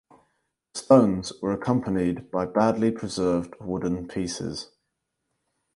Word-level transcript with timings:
The 0.73 0.79
stones 0.79 1.31
were 1.43 1.51
accompanied 1.51 2.31
by 2.31 2.47
badly 2.47 2.89
preserved 2.89 3.53
wooden 3.59 4.07
pieces. 4.07 4.71